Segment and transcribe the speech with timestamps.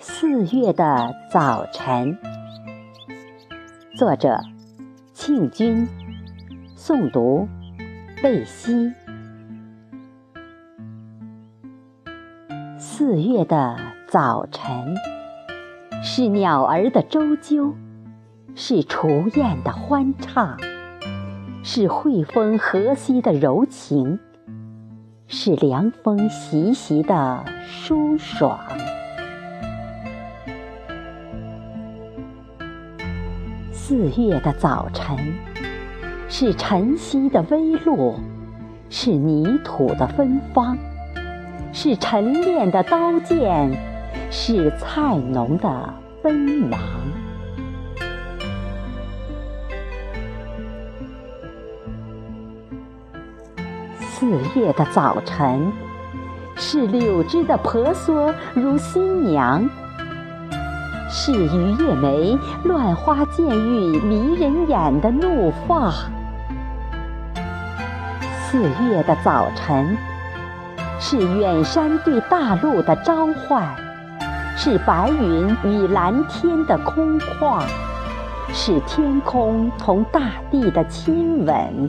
[0.00, 2.16] 四月的早晨，
[3.96, 4.40] 作者：
[5.12, 5.88] 庆军，
[6.76, 7.48] 诵读：
[8.22, 8.92] 贝西。
[12.78, 14.94] 四月的早晨，
[16.02, 17.74] 是鸟儿的啁啾，
[18.54, 20.56] 是雏燕的欢唱，
[21.62, 24.18] 是惠风和煦的柔情，
[25.30, 28.58] 是凉风习习的舒爽。
[33.70, 35.18] 四月的早晨，
[36.30, 38.18] 是晨曦的微露，
[38.88, 40.78] 是泥土的芬芳，
[41.74, 43.70] 是晨练的刀剑，
[44.30, 46.80] 是菜农的奔忙。
[54.18, 55.72] 四月的早晨，
[56.56, 59.64] 是柳枝的婆娑如新娘。
[61.08, 65.92] 是雨夜梅乱花渐欲迷人眼的怒放。
[68.42, 69.96] 四月的早晨，
[70.98, 73.72] 是远山对大陆的召唤，
[74.56, 77.62] 是白云与蓝天的空旷，
[78.52, 81.88] 是天空同大地的亲吻，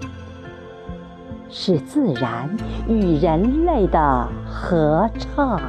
[1.52, 2.48] 是自然
[2.88, 5.60] 与人类的合唱。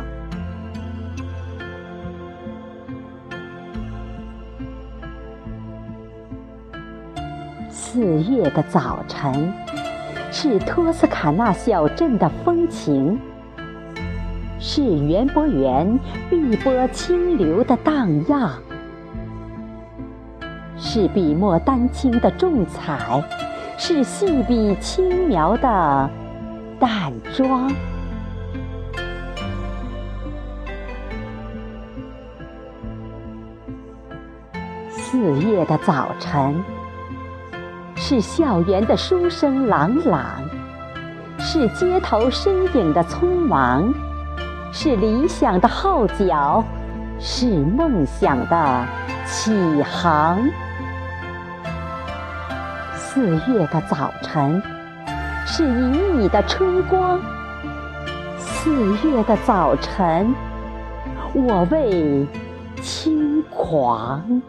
[7.70, 9.53] 四月的早晨，
[10.31, 13.19] 是托斯卡纳小镇的风情，
[14.58, 18.53] 是园博园碧波清流的荡漾，
[20.77, 23.25] 是笔墨丹青的重彩，
[23.83, 26.11] 是细笔轻描的
[26.78, 27.73] 淡妆。
[34.91, 36.63] 四月的早晨。
[37.96, 40.42] 是校园的书声朗朗，
[41.39, 43.95] 是街头身影的匆忙，
[44.74, 46.62] 是理想的号角，
[47.18, 48.86] 是梦想的
[49.24, 50.39] 起航。
[53.13, 54.63] 四月的早晨，
[55.45, 57.21] 是旖旎的春光。
[58.39, 58.71] 四
[59.03, 60.33] 月的早晨，
[61.35, 62.25] 我为
[62.81, 64.41] 轻狂。